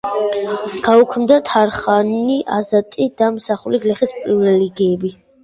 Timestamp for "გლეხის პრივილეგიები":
3.85-5.15